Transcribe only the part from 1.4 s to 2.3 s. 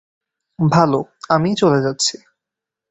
চলে যাচ্ছি।